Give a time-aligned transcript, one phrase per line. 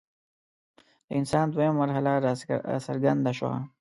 [1.07, 2.11] د انسان دویمه مرحله
[2.71, 3.57] راڅرګنده شوه.